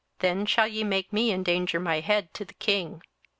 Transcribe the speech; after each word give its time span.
then 0.17 0.47
shall 0.47 0.65
ye 0.65 0.83
make 0.83 1.13
me 1.13 1.31
endanger 1.31 1.79
my 1.79 1.99
head 1.99 2.33
to 2.33 2.43
the 2.43 2.55
king. 2.55 3.03